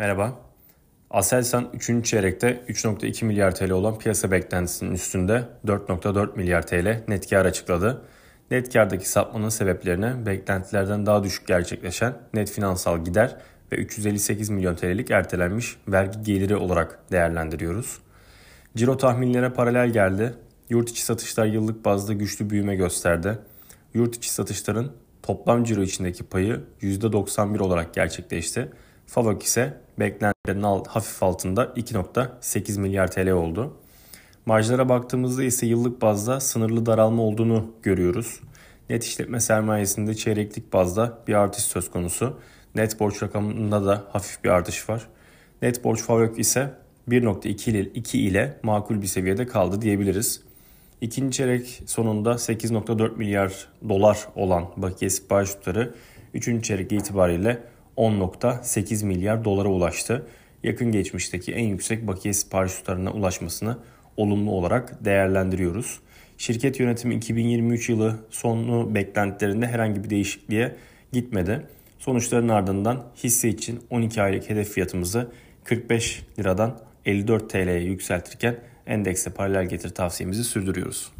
Merhaba. 0.00 0.40
Aselsan 1.10 1.68
3. 1.74 2.06
çeyrekte 2.06 2.60
3.2 2.68 3.24
milyar 3.24 3.54
TL 3.54 3.70
olan 3.70 3.98
piyasa 3.98 4.30
beklentisinin 4.30 4.94
üstünde 4.94 5.48
4.4 5.66 6.36
milyar 6.36 6.66
TL 6.66 7.02
net 7.08 7.30
kar 7.30 7.44
açıkladı. 7.44 8.02
Net 8.50 8.72
kardaki 8.72 9.08
sapmanın 9.08 9.48
sebeplerine 9.48 10.26
beklentilerden 10.26 11.06
daha 11.06 11.24
düşük 11.24 11.46
gerçekleşen 11.46 12.14
net 12.34 12.50
finansal 12.50 13.04
gider 13.04 13.36
ve 13.72 13.76
358 13.76 14.50
milyon 14.50 14.74
TL'lik 14.74 15.10
ertelenmiş 15.10 15.76
vergi 15.88 16.22
geliri 16.22 16.56
olarak 16.56 16.98
değerlendiriyoruz. 17.12 17.98
Ciro 18.76 18.96
tahminlere 18.96 19.50
paralel 19.50 19.90
geldi. 19.90 20.34
Yurt 20.70 20.90
içi 20.90 21.04
satışlar 21.04 21.46
yıllık 21.46 21.84
bazda 21.84 22.12
güçlü 22.12 22.50
büyüme 22.50 22.76
gösterdi. 22.76 23.38
Yurt 23.94 24.16
içi 24.16 24.32
satışların 24.32 24.92
toplam 25.22 25.64
ciro 25.64 25.82
içindeki 25.82 26.24
payı 26.24 26.60
%91 26.82 27.58
olarak 27.58 27.94
gerçekleşti. 27.94 28.68
Favok 29.10 29.42
ise 29.42 29.80
beklentilerin 29.98 30.84
hafif 30.88 31.22
altında 31.22 31.64
2.8 31.64 32.80
milyar 32.80 33.10
TL 33.10 33.30
oldu. 33.30 33.76
Marjlara 34.46 34.88
baktığımızda 34.88 35.44
ise 35.44 35.66
yıllık 35.66 36.02
bazda 36.02 36.40
sınırlı 36.40 36.86
daralma 36.86 37.22
olduğunu 37.22 37.70
görüyoruz. 37.82 38.40
Net 38.90 39.04
işletme 39.04 39.40
sermayesinde 39.40 40.14
çeyreklik 40.14 40.72
bazda 40.72 41.18
bir 41.28 41.34
artış 41.34 41.64
söz 41.64 41.90
konusu. 41.90 42.40
Net 42.74 43.00
borç 43.00 43.22
rakamında 43.22 43.86
da 43.86 44.04
hafif 44.12 44.44
bir 44.44 44.48
artış 44.48 44.88
var. 44.88 45.06
Net 45.62 45.84
borç 45.84 46.02
Favok 46.02 46.38
ise 46.38 46.74
1.2 47.08 47.70
ile, 47.70 47.80
2 47.80 48.20
ile 48.20 48.58
makul 48.62 49.02
bir 49.02 49.06
seviyede 49.06 49.46
kaldı 49.46 49.82
diyebiliriz. 49.82 50.40
İkinci 51.00 51.36
çeyrek 51.36 51.82
sonunda 51.86 52.32
8.4 52.32 53.16
milyar 53.16 53.68
dolar 53.88 54.18
olan 54.34 54.66
bakiye 54.76 55.10
sipariş 55.10 55.50
tutarı 55.50 55.94
3. 56.34 56.64
çeyrek 56.64 56.92
itibariyle 56.92 57.62
10.8 58.00 59.04
milyar 59.04 59.44
dolara 59.44 59.68
ulaştı. 59.68 60.26
Yakın 60.62 60.92
geçmişteki 60.92 61.52
en 61.52 61.64
yüksek 61.64 62.06
bakiye 62.06 62.34
sipariş 62.34 62.74
tutarına 62.74 63.10
ulaşmasını 63.10 63.78
olumlu 64.16 64.50
olarak 64.50 65.04
değerlendiriyoruz. 65.04 66.00
Şirket 66.38 66.80
yönetimi 66.80 67.14
2023 67.14 67.88
yılı 67.88 68.16
sonu 68.30 68.94
beklentilerinde 68.94 69.66
herhangi 69.66 70.04
bir 70.04 70.10
değişikliğe 70.10 70.76
gitmedi. 71.12 71.66
Sonuçların 71.98 72.48
ardından 72.48 73.04
hisse 73.24 73.48
için 73.48 73.80
12 73.90 74.22
aylık 74.22 74.50
hedef 74.50 74.70
fiyatımızı 74.70 75.32
45 75.64 76.22
liradan 76.38 76.78
54 77.06 77.50
TL'ye 77.50 77.80
yükseltirken 77.80 78.56
endekse 78.86 79.30
paralel 79.30 79.68
getir 79.68 79.88
tavsiyemizi 79.88 80.44
sürdürüyoruz. 80.44 81.12